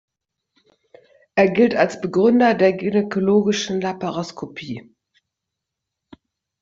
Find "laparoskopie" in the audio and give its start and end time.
3.81-4.91